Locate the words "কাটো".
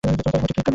0.57-0.69